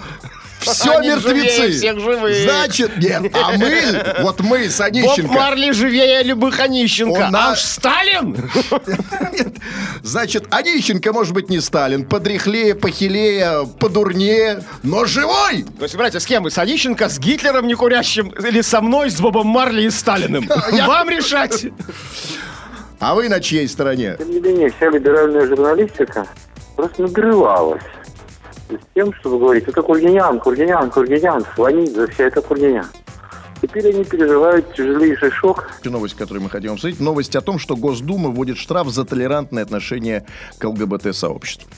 Все 0.61 0.97
Они 0.99 1.09
мертвецы. 1.09 1.73
всех 1.73 1.99
живых. 2.01 2.37
Значит, 2.37 2.97
нет, 2.99 3.23
а 3.35 3.53
мы, 3.57 3.83
вот 4.23 4.41
мы 4.41 4.69
с 4.69 4.79
Боб 4.79 4.89
Онищенко. 4.89 5.33
Марли 5.33 5.73
живее 5.73 6.23
любых 6.23 6.61
Онищенко. 6.61 7.27
Он 7.29 7.37
А 7.37 7.53
уж 7.53 7.61
Сталин? 7.61 8.37
Нет. 9.33 9.55
Значит, 10.03 10.47
Онищенко 10.51 11.13
может 11.13 11.33
быть 11.33 11.49
не 11.49 11.61
Сталин, 11.61 12.05
подряхлее, 12.05 12.75
похилее, 12.75 13.67
подурнее, 13.79 14.63
но 14.83 15.05
живой! 15.07 15.65
То 15.79 15.85
есть, 15.85 15.97
братья, 15.97 16.19
с 16.19 16.27
кем 16.27 16.43
вы? 16.43 16.51
С 16.51 16.59
Онищенко, 16.59 17.09
с 17.09 17.19
Гитлером 17.19 17.67
некурящим 17.67 18.29
или 18.29 18.61
со 18.61 18.81
мной, 18.81 19.11
с 19.11 19.21
Бобом 19.21 19.47
Марли 19.47 19.83
и 19.83 19.91
Сталиным? 19.91 20.49
Вам 20.87 21.09
решать. 21.09 21.67
А 22.99 23.15
вы 23.15 23.29
на 23.31 23.41
чьей 23.41 23.67
стороне? 23.67 24.17
Тем 24.19 24.31
не 24.31 24.41
менее, 24.41 24.71
вся 24.71 24.91
либеральная 24.91 25.47
журналистика 25.47 26.27
просто 26.77 27.03
надрывалась 27.03 27.83
с 28.79 28.95
тем, 28.95 29.13
чтобы 29.15 29.39
говорить, 29.39 29.69
это 29.69 29.83
Кургинян, 29.83 30.41
Кургинян, 30.41 30.91
Кургинян, 30.91 31.45
Сванидзе, 31.55 32.07
это 32.19 32.43
Кургинян. 32.43 32.87
Теперь 33.63 33.95
они 33.95 34.05
переживают 34.05 34.73
тяжелейший 34.75 35.31
шок. 35.31 35.71
Новость, 35.85 36.17
которую 36.17 36.43
мы 36.43 36.51
хотим 36.51 36.73
обсудить. 36.73 36.99
Новость 36.99 37.37
о 37.37 37.43
том, 37.43 37.59
что 37.59 37.77
Госдума 37.77 38.31
вводит 38.31 38.57
штраф 38.57 38.89
за 38.89 39.05
толерантное 39.05 39.63
отношение 39.63 40.25
к 40.59 40.65
ЛГБТ-сообществу. 40.65 41.69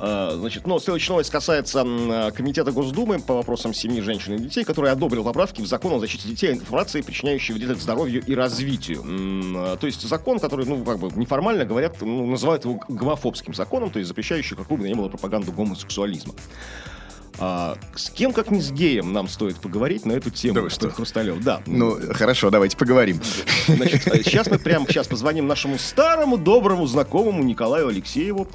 А, 0.00 0.36
Значит, 0.36 0.66
ну, 0.66 0.78
следующая 0.78 1.12
новость 1.12 1.30
касается 1.30 1.82
а, 1.84 2.30
Комитета 2.30 2.72
Госдумы 2.72 3.18
по 3.20 3.34
вопросам 3.34 3.74
семьи, 3.74 4.00
женщин 4.00 4.34
и 4.34 4.38
детей, 4.38 4.64
который 4.64 4.90
одобрил 4.90 5.24
поправки 5.24 5.60
в 5.60 5.66
закон 5.66 5.94
о 5.94 5.98
защите 5.98 6.28
детей 6.28 6.52
от 6.52 6.58
информации, 6.58 7.00
причиняющей 7.00 7.54
вред 7.54 7.80
здоровью 7.80 8.22
и 8.24 8.34
развитию. 8.34 9.02
А, 9.56 9.76
То 9.76 9.86
есть 9.86 10.02
закон, 10.02 10.38
который, 10.38 10.66
ну, 10.66 10.84
как 10.84 10.98
бы 10.98 11.10
неформально 11.18 11.64
говорят, 11.64 12.00
ну, 12.00 12.26
называют 12.26 12.64
его 12.64 12.80
гомофобским 12.88 13.54
законом, 13.54 13.90
то 13.90 13.98
есть 13.98 14.08
запрещающий 14.08 14.56
какую 14.56 14.78
бы 14.78 14.84
то 14.84 14.88
ни 14.90 14.94
было 14.94 15.08
пропаганду 15.08 15.52
гомосексуализма. 15.52 16.34
А, 17.40 17.76
с 17.94 18.10
кем, 18.10 18.32
как 18.32 18.50
не 18.50 18.60
с 18.60 18.72
геем, 18.72 19.12
нам 19.12 19.28
стоит 19.28 19.56
поговорить 19.56 20.04
на 20.04 20.12
эту 20.12 20.30
тему, 20.30 20.62
Да 20.62 20.70
что? 20.70 20.90
Хрусталев. 20.90 21.40
Да. 21.42 21.62
Ну, 21.66 21.96
хорошо, 22.12 22.50
давайте 22.50 22.76
поговорим. 22.76 23.20
Значит, 23.68 24.06
э, 24.08 24.22
сейчас 24.24 24.48
мы 24.50 24.58
прямо 24.58 24.86
сейчас 24.88 25.06
позвоним 25.06 25.46
нашему 25.46 25.78
старому 25.78 26.36
доброму 26.36 26.86
знакомому 26.86 27.44
Николаю 27.44 27.88
Алексееву, 27.88 28.48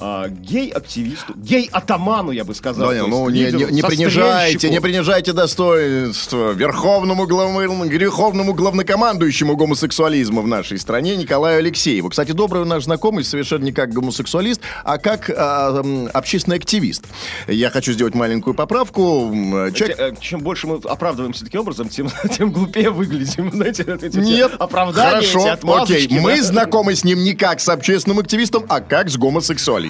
а, 0.00 0.28
гей-активисту, 0.28 1.34
гей-атаману, 1.36 2.30
я 2.30 2.44
бы 2.44 2.54
сказал. 2.54 2.88
То 2.88 2.94
есть 2.94 3.08
ну 3.08 3.28
не, 3.28 3.46
лидеру, 3.46 3.70
не- 3.70 3.76
не 3.76 3.82
принижайте, 3.82 4.70
не 4.70 4.80
принижайте 4.80 5.32
достоинство 5.32 6.52
верховному 6.52 7.26
главному, 7.26 7.84
греховному 7.86 8.54
главнокомандующему 8.54 9.56
гомосексуализма 9.56 10.42
в 10.42 10.46
нашей 10.46 10.78
стране 10.78 11.16
Николаю 11.16 11.58
Алексееву. 11.58 12.10
Кстати, 12.10 12.32
добрый 12.32 12.64
наш 12.64 12.84
знакомый, 12.84 13.24
совершенно 13.24 13.64
не 13.64 13.72
как 13.72 13.92
гомосексуалист, 13.92 14.60
а 14.84 14.98
как 14.98 15.30
а, 15.30 15.82
общественный 16.12 16.56
активист. 16.56 17.04
Я 17.48 17.70
хочу 17.70 17.92
сделать 17.92 18.14
маленькую 18.14 18.54
поправку. 18.54 19.30
Человек... 19.74 19.98
Э, 19.98 20.12
Чем 20.20 20.40
больше 20.40 20.66
мы 20.66 20.76
оправдываемся 20.76 21.44
таким 21.44 21.62
образом, 21.62 21.88
тем, 21.88 22.08
тем 22.36 22.52
глупее 22.52 22.90
выглядим. 22.90 23.50
Знаете, 23.52 23.84
эти 24.00 24.16
Нет, 24.18 24.52
оправдания, 24.58 25.26
хорошо, 25.26 25.48
эти 25.48 25.82
окей. 25.82 26.20
Мы 26.20 26.36
да. 26.36 26.42
знакомы 26.42 26.94
с 26.94 27.04
ним 27.04 27.24
не 27.24 27.34
как 27.34 27.60
с 27.60 27.68
общественным 27.68 28.20
активистом, 28.20 28.64
а 28.68 28.80
как 28.80 29.10
с 29.10 29.16
гомосексуалистом. 29.16 29.87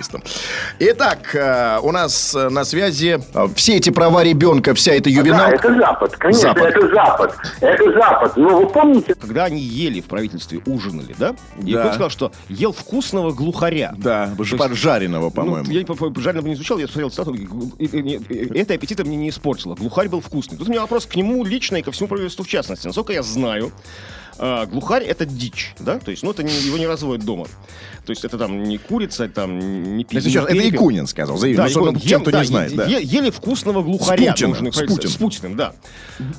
Итак, 0.79 1.35
э, 1.35 1.79
у 1.83 1.93
нас 1.93 2.35
э, 2.35 2.49
на 2.49 2.65
связи 2.65 3.21
э, 3.35 3.49
все 3.55 3.77
эти 3.77 3.91
права 3.91 4.23
ребенка, 4.23 4.75
вся 4.75 4.93
эта 4.93 5.05
Да, 5.05 5.11
ювеналка. 5.11 5.55
это 5.57 5.75
Запад, 5.79 6.17
конечно, 6.17 6.43
Запад. 6.43 6.65
это 6.67 6.89
Запад. 6.95 7.37
Это 7.61 7.93
Запад. 7.93 8.33
Ну, 8.37 8.61
вы 8.61 8.67
помните, 8.69 9.15
Когда 9.15 9.45
они 9.45 9.61
ели 9.61 10.01
в 10.01 10.07
правительстве, 10.07 10.61
ужинали, 10.67 11.15
да? 11.19 11.35
И 11.63 11.73
Да. 11.73 11.81
кто 11.81 11.89
сказал, 11.91 12.11
что 12.11 12.33
ел 12.49 12.73
вкусного 12.73 13.33
глухаря. 13.33 13.95
Да, 13.99 14.31
есть- 14.39 14.57
поджаренного, 14.57 15.31
по-моему. 15.31 15.67
Ну, 15.69 15.73
я 15.73 16.23
жареного 16.23 16.47
не 16.47 16.55
изучал, 16.55 16.79
я 16.79 16.87
посмотрел 16.87 17.11
цитату, 17.11 17.35
и- 17.35 17.47
и- 17.79 17.87
и- 17.87 18.17
и- 18.17 18.59
это 18.59 18.75
аппетита 18.75 19.05
мне 19.05 19.17
не 19.17 19.29
испортило. 19.31 19.75
Глухарь 19.75 20.09
был 20.09 20.21
вкусный. 20.21 20.57
Тут 20.59 20.69
у 20.69 20.71
меня 20.71 20.81
вопрос 20.83 21.07
к 21.07 21.15
нему 21.17 21.45
лично 21.45 21.77
и 21.77 21.83
ко 21.83 21.91
всему 21.93 22.09
правительству 22.09 22.45
в 22.45 22.49
частности. 22.49 22.87
Насколько 22.87 23.13
я 23.13 23.23
знаю, 23.23 23.73
а, 24.39 24.67
глухарь 24.67 25.05
это 25.05 25.25
дичь, 25.27 25.75
да? 25.81 25.99
То 25.99 26.11
есть, 26.11 26.23
ну, 26.23 26.31
это 26.31 26.43
не- 26.43 26.53
его 26.53 26.79
не 26.79 26.87
разводят 26.87 27.25
дома. 27.25 27.47
То 28.07 28.11
есть, 28.11 28.25
это 28.25 28.39
там 28.39 28.63
не 28.63 28.79
курица, 28.79 29.29
там 29.29 29.59
не 29.97 30.05
пи- 30.05 30.17
Это, 30.17 30.27
не 30.27 30.33
сейчас- 30.33 30.45
это 30.47 30.55
перепел. 30.55 30.73
Якунин 30.73 31.07
сказал, 31.07 31.37
заявил. 31.37 31.59
Да, 31.59 31.67
Якунин. 31.69 31.87
собственно, 31.95 32.11
тем, 32.11 32.21
кто 32.23 32.31
Ем- 32.31 32.37
не 32.39 32.43
да, 32.45 32.49
знает. 32.49 32.71
е- 32.73 32.77
да. 32.77 32.87
е- 32.87 33.03
Ели 33.03 33.31
вкусного 33.31 33.83
глухаря. 33.83 34.31
С 34.31 34.35
Путиным, 34.35 34.53
должны 34.53 34.73
с 34.73 34.77
Путиным. 34.79 35.11
С 35.13 35.17
Путиным, 35.17 35.57
да. 35.57 35.73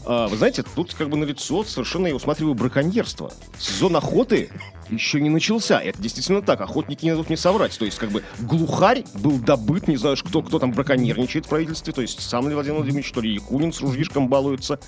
А, 0.06 0.28
вы 0.28 0.38
знаете, 0.38 0.64
тут 0.76 0.94
как 0.94 1.10
бы 1.10 1.18
налицо 1.18 1.64
совершенно, 1.64 2.08
я 2.08 2.16
усматриваю, 2.16 2.56
браконьерство. 2.56 3.32
Сезон 3.60 3.96
охоты 3.96 4.50
еще 4.90 5.22
не 5.22 5.30
начался. 5.30 5.80
Это 5.80 6.02
действительно 6.02 6.42
так. 6.42 6.62
Охотники 6.62 7.06
не 7.06 7.12
дадут 7.12 7.30
не 7.30 7.38
соврать. 7.38 7.78
То 7.78 7.86
есть, 7.86 7.98
как 8.00 8.10
бы, 8.10 8.24
глухарь 8.40 9.04
был 9.16 9.38
добыт, 9.38 9.88
не 9.88 9.98
знаешь, 9.98 10.24
кто, 10.24 10.42
кто 10.42 10.58
там 10.58 10.72
браконьерничает 10.72 11.46
в 11.46 11.50
правительстве. 11.50 11.94
То 11.94 12.02
есть, 12.02 12.22
сам 12.28 12.48
ли 12.50 12.56
Владимир 12.56 12.78
Владимирович, 12.78 13.08
что 13.08 13.22
ли, 13.22 13.34
Якунин 13.36 13.72
с 13.74 13.82
ружьишком 13.82 14.28
балуется. 14.30 14.80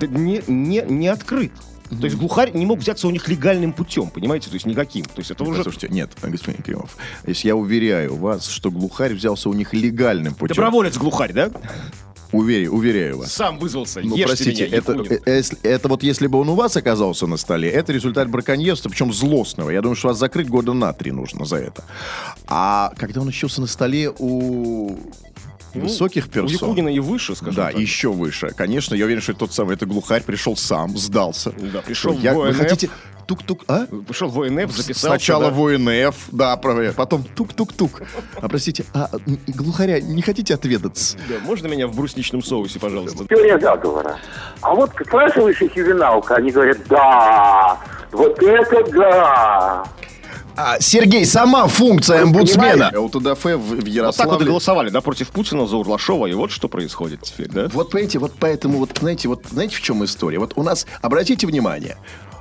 Да 0.00 0.06
не, 0.06 0.42
не, 0.46 0.82
не 0.88 1.08
открыт. 1.08 1.52
То 1.88 2.04
есть 2.04 2.16
глухарь 2.16 2.52
не 2.52 2.66
мог 2.66 2.80
взяться 2.80 3.06
у 3.08 3.10
них 3.10 3.28
легальным 3.28 3.72
путем, 3.72 4.10
понимаете? 4.10 4.48
То 4.48 4.54
есть 4.54 4.66
никаким. 4.66 5.04
То 5.04 5.18
есть 5.18 5.30
это 5.30 5.44
уже... 5.44 5.62
Слушайте, 5.62 5.88
нет, 5.88 6.10
господин 6.22 6.62
Кремов, 6.62 6.96
если 7.26 7.48
я 7.48 7.56
уверяю 7.56 8.16
вас, 8.16 8.46
что 8.48 8.70
глухарь 8.70 9.14
взялся 9.14 9.48
у 9.48 9.54
них 9.54 9.72
легальным 9.72 10.34
путем, 10.34 10.56
Доброволец 10.56 10.96
глухарь, 10.96 11.32
да? 11.32 11.50
уверяю, 12.32 12.74
уверяю 12.74 13.18
вас. 13.18 13.32
Сам 13.32 13.58
вызвался. 13.58 14.00
Ну, 14.02 14.16
Ешьте 14.16 14.26
простите, 14.26 14.66
меня, 14.66 14.76
это, 14.76 14.92
э, 15.26 15.36
если- 15.36 15.58
это 15.62 15.88
вот 15.88 16.02
если 16.02 16.26
бы 16.26 16.38
он 16.38 16.48
у 16.50 16.54
вас 16.54 16.76
оказался 16.76 17.26
на 17.26 17.36
столе, 17.36 17.70
это 17.70 17.92
результат 17.92 18.28
браконьерства, 18.28 18.90
причем 18.90 19.12
злостного. 19.12 19.70
Я 19.70 19.80
думаю, 19.80 19.96
что 19.96 20.08
вас 20.08 20.18
закрыть 20.18 20.48
года 20.48 20.72
на 20.74 20.92
три 20.92 21.10
нужно 21.10 21.44
за 21.46 21.56
это. 21.56 21.84
А 22.46 22.92
когда 22.98 23.22
он 23.22 23.28
ощущался 23.28 23.60
на 23.60 23.66
столе 23.66 24.12
у 24.18 24.98
высоких 25.74 26.26
У 26.26 26.28
персон... 26.30 26.52
Якунина 26.52 26.88
и 26.88 26.98
выше, 27.00 27.34
скажем 27.34 27.54
Да, 27.54 27.70
так. 27.72 27.78
еще 27.80 28.10
выше. 28.12 28.52
Конечно, 28.56 28.94
я 28.94 29.04
уверен, 29.04 29.22
что 29.22 29.32
это 29.32 29.40
тот 29.40 29.52
самый, 29.52 29.74
это 29.76 29.86
глухарь 29.86 30.22
пришел 30.22 30.56
сам, 30.56 30.96
сдался. 30.96 31.52
Да, 31.72 31.80
пришел 31.82 32.12
Что, 32.12 32.22
я- 32.22 32.34
в 32.34 32.36
Вы 32.38 32.48
ОНФ. 32.48 32.56
хотите 32.58 32.90
тук-тук, 33.26 33.64
а? 33.68 33.86
Пришел 34.06 34.28
в 34.30 34.40
ОНФ, 34.40 34.70
записался. 34.72 35.06
Сначала 35.08 35.44
да. 35.46 35.50
в 35.50 35.66
ОНФ, 35.66 36.16
да, 36.32 36.56
потом 36.96 37.24
тук-тук-тук. 37.24 38.02
А 38.40 38.48
простите, 38.48 38.84
а 38.94 39.10
глухаря 39.46 40.00
не 40.00 40.22
хотите 40.22 40.54
отведаться? 40.54 41.18
Да, 41.28 41.34
можно 41.44 41.66
меня 41.66 41.86
в 41.86 41.94
брусничном 41.94 42.42
соусе, 42.42 42.78
пожалуйста? 42.80 43.26
теория 43.26 43.58
заговора. 43.58 44.16
А 44.62 44.74
вот 44.74 44.90
спрашиваешь 45.06 45.60
их 45.60 45.76
ювеналка, 45.76 46.36
они 46.36 46.50
говорят, 46.50 46.78
да, 46.88 47.78
вот 48.12 48.42
это 48.42 48.90
да. 48.92 49.84
А, 50.60 50.80
Сергей, 50.80 51.24
сама 51.24 51.68
функция 51.68 52.22
омбудсмена. 52.22 52.90
УТДФ 52.98 53.44
в, 53.44 53.48
в 53.48 53.74
Вот 53.74 53.78
так 53.78 53.84
вот 53.84 53.86
и 53.86 53.90
Ярославле. 53.92 54.44
голосовали, 54.44 54.90
да, 54.90 55.00
против 55.00 55.28
Путина 55.28 55.68
за 55.68 55.76
Урлашова, 55.76 56.26
и 56.26 56.32
вот 56.32 56.50
что 56.50 56.66
происходит 56.68 57.22
теперь, 57.22 57.48
да? 57.48 57.68
Вот 57.72 57.92
понимаете, 57.92 58.18
вот 58.18 58.32
поэтому, 58.40 58.78
вот 58.78 58.90
знаете, 58.98 59.28
вот 59.28 59.44
знаете, 59.48 59.76
в 59.76 59.80
чем 59.80 60.04
история? 60.04 60.40
Вот 60.40 60.54
у 60.56 60.64
нас, 60.64 60.88
обратите 61.00 61.46
внимание, 61.46 61.96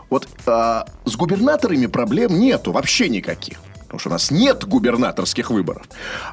вот 0.09 0.27
а, 0.47 0.87
с 1.05 1.15
губернаторами 1.15 1.85
проблем 1.85 2.39
нету 2.39 2.71
вообще 2.71 3.07
никаких. 3.07 3.59
Потому 3.81 3.99
что 3.99 4.09
у 4.09 4.13
нас 4.13 4.31
нет 4.31 4.65
губернаторских 4.65 5.51
выборов. 5.51 5.83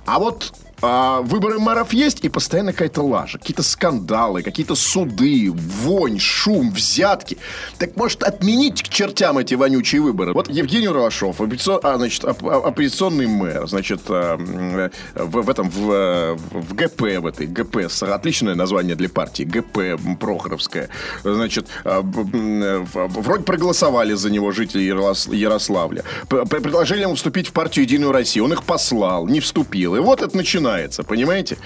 А 0.06 0.18
вот 0.18 0.54
а, 0.82 1.20
выборы 1.22 1.58
мэров 1.58 1.92
есть, 1.92 2.24
и 2.24 2.28
постоянно 2.28 2.72
какая-то 2.72 3.02
лажа. 3.02 3.38
Какие-то 3.38 3.62
скандалы, 3.62 4.42
какие-то 4.42 4.74
суды, 4.74 5.50
вонь, 5.52 6.18
шум, 6.18 6.70
взятки. 6.72 7.38
Так 7.78 7.96
может 7.96 8.22
отменить 8.22 8.82
к 8.82 8.88
чертям 8.88 9.38
эти 9.38 9.54
вонючие 9.54 10.00
выборы? 10.02 10.32
Вот 10.34 10.48
Евгений 10.50 10.88
Рулашов, 10.88 11.40
оппозицион- 11.40 11.80
а, 11.82 11.96
значит, 11.96 12.24
оп- 12.24 12.42
оп- 12.42 12.66
оппозиционный 12.66 13.26
мэр, 13.26 13.66
значит, 13.68 14.00
а, 14.08 14.36
в, 14.36 15.42
в 15.42 15.50
этом, 15.50 15.70
в, 15.70 16.36
в 16.36 16.74
ГП, 16.74 17.00
в 17.20 17.26
этой 17.26 17.46
ГП, 17.46 17.76
с- 17.88 18.02
отличное 18.02 18.54
название 18.54 18.96
для 18.96 19.08
партии, 19.08 19.44
ГП 19.44 19.98
Прохоровская, 20.20 20.88
значит, 21.22 21.66
а, 21.84 22.00
вроде 22.02 23.42
проголосовали 23.44 24.14
за 24.14 24.30
него 24.30 24.52
жители 24.52 24.82
Ярос- 24.82 25.34
Ярославля. 25.34 26.04
Предложили 26.28 27.02
ему 27.02 27.14
вступить 27.14 27.48
в 27.48 27.52
партию 27.52 27.84
Единую 27.84 28.12
Россию, 28.12 28.44
он 28.44 28.52
их 28.52 28.62
послал, 28.64 29.26
не 29.28 29.40
вступил. 29.40 29.96
И 29.96 30.00
вот 30.00 30.20
это 30.22 30.36
начинается, 30.36 30.63
понимаете? 31.02 31.58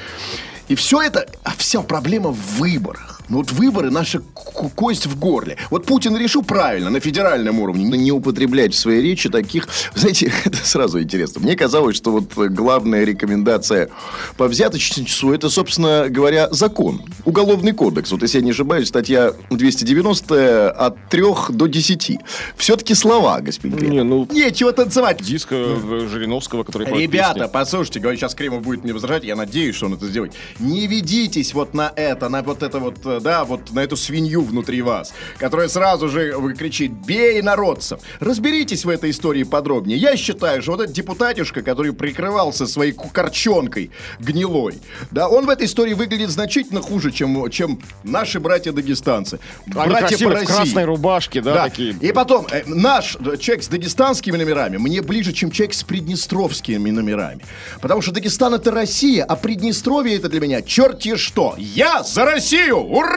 И 0.69 0.75
все 0.75 1.03
это, 1.03 1.27
вся 1.57 1.83
проблема 1.83 2.31
в 2.31 2.59
выборах. 2.59 3.18
Ну 3.29 3.39
вот 3.39 3.53
выборы 3.53 3.91
наша 3.91 4.21
кость 4.21 5.07
в 5.07 5.19
горле. 5.19 5.57
Вот 5.71 5.85
Путин 5.87 6.17
решил 6.17 6.43
правильно 6.43 6.91
на 6.91 7.01
федеральном 7.01 7.61
уровне 7.61 7.85
не 7.85 8.13
употреблять 8.13 8.75
в 8.75 8.79
своей 8.79 9.03
речи 9.03 9.29
таких... 9.29 9.69
Знаете, 9.95 10.33
это 10.45 10.57
сразу 10.59 11.01
интересно. 11.01 11.41
Мне 11.41 11.57
казалось, 11.57 11.97
что 11.97 12.11
вот 12.11 12.33
главная 12.35 13.05
рекомендация 13.05 13.91
по 14.37 14.49
взяточничеству 14.49 15.33
это, 15.33 15.51
собственно 15.51 16.07
говоря, 16.09 16.49
закон. 16.51 17.03
Уголовный 17.25 17.73
кодекс. 17.73 18.11
Вот 18.13 18.23
если 18.23 18.39
я 18.39 18.45
не 18.45 18.53
ошибаюсь, 18.53 18.89
статья 18.89 19.33
290 19.51 20.71
от 20.71 21.09
3 21.11 21.23
до 21.51 21.67
10. 21.67 22.19
Все-таки 22.57 22.95
слова, 22.95 23.41
господин 23.41 23.77
Кремов. 23.79 23.95
Не, 23.95 24.03
ну- 24.05 24.29
Нечего 24.31 24.73
танцевать. 24.73 25.23
Диск 25.23 25.49
э, 25.51 26.09
Жириновского, 26.11 26.65
который 26.65 26.87
Ребята, 26.87 27.41
песни. 27.41 27.51
послушайте, 27.53 28.01
говорю, 28.01 28.19
сейчас 28.19 28.35
Кремов 28.35 28.63
будет 28.63 28.85
мне 28.85 28.93
возражать, 28.93 29.25
я 29.25 29.37
надеюсь, 29.37 29.77
что 29.77 29.87
он 29.87 29.95
это 29.95 30.07
сделает. 30.07 30.33
Не 30.59 30.87
ведитесь 30.87 31.55
вот 31.55 31.75
на 31.75 31.93
это, 31.95 32.29
на 32.29 32.43
вот 32.43 32.63
это 32.63 32.79
вот, 32.79 32.99
э, 33.05 33.18
да, 33.21 33.45
вот 33.45 33.71
на 33.73 33.81
эту 33.81 33.97
свинью 33.97 34.43
внутри 34.43 34.83
вас, 34.83 35.13
которая 35.39 35.69
сразу 35.69 36.09
же 36.09 36.33
кричит 36.57 36.93
«бей 36.93 37.41
народцев». 37.43 38.01
Разберитесь 38.21 38.85
в 38.85 38.89
этой 38.89 39.11
истории 39.11 39.43
подробнее. 39.45 39.99
Я 39.99 40.17
считаю, 40.17 40.63
что 40.63 40.73
вот 40.73 40.81
этот 40.83 40.95
депутатишка, 40.95 41.63
который 41.63 41.93
прикрывался 41.93 42.67
своей 42.67 42.93
кукорчонкой 42.93 43.91
гнилой, 44.19 44.79
да, 45.11 45.29
он 45.29 45.47
в 45.47 45.49
этой 45.51 45.67
истории 45.67 45.95
выглядит 45.95 46.31
значительно 46.31 46.81
хуже, 46.81 47.11
чем, 47.11 47.51
чем 47.51 47.81
наши 48.05 48.41
братья-дагестанцы. 48.41 49.39
Они 49.67 49.75
братья 49.91 50.09
красивые, 50.09 50.37
по 50.39 50.45
в 50.45 50.47
России. 50.49 50.55
красной 50.57 50.85
рубашке, 50.85 51.41
да, 51.41 51.55
Да. 51.55 51.65
такие. 51.65 51.97
И 52.01 52.13
потом, 52.13 52.47
э, 52.51 52.63
наш 52.67 53.17
э, 53.17 53.37
человек 53.37 53.65
с 53.65 53.69
дагестанскими 53.69 54.37
номерами 54.37 54.77
мне 54.77 55.03
ближе, 55.03 55.33
чем 55.33 55.51
человек 55.51 55.75
с 55.75 55.83
приднестровскими 55.83 56.91
номерами. 56.91 57.41
Потому 57.81 58.03
что 58.03 58.13
Дагестан 58.13 58.55
это 58.55 58.71
Россия, 58.71 59.25
а 59.25 59.37
Приднестровье 59.37 60.17
это 60.17 60.29
для 60.29 60.41
меня 60.41 60.63
черти 60.63 61.17
что. 61.17 61.55
Я 61.59 62.03
за 62.03 62.25
Россию! 62.25 62.79
Ура! 62.81 63.08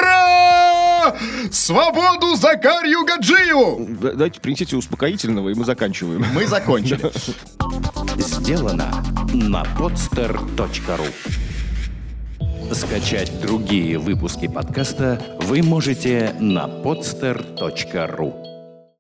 Свободу 1.52 2.36
Закарью 2.36 3.04
Гаджиеву! 3.06 3.88
Да- 4.02 4.12
Давайте 4.12 4.40
принесите 4.40 4.76
успокоительного, 4.76 5.50
и 5.50 5.54
мы 5.54 5.66
заканчиваем. 5.66 6.26
Мы 6.34 6.46
закончили. 6.48 7.12
Сделано 8.18 8.92
на 9.34 9.64
podster.ru 9.78 11.08
Скачать 12.74 13.42
другие 13.42 13.98
выпуски 13.98 14.48
подкаста 14.48 15.22
вы 15.42 15.62
можете 15.62 16.34
на 16.40 16.68
podster.ru 16.68 18.51